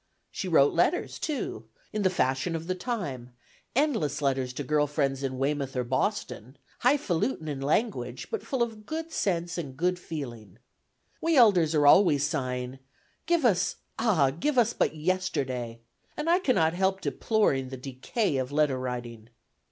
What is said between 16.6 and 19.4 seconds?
help deploring the decay of letter writing.